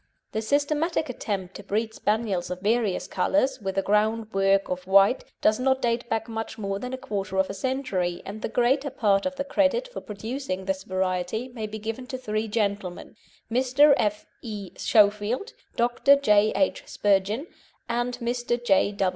[0.31, 5.59] The systematic attempt to breed Spaniels of various colours, with a groundwork of white, does
[5.59, 9.27] not date back much more than a quarter of a century, and the greater part
[9.27, 13.15] of the credit for producing this variety may be given to three gentlemen,
[13.51, 13.93] Mr.
[13.95, 14.25] F.
[14.41, 14.71] E.
[14.75, 16.15] Schofield, Dr.
[16.15, 16.51] J.
[16.55, 16.81] H.
[16.87, 17.45] Spurgin,
[17.87, 18.57] and Mr.
[18.59, 18.95] J.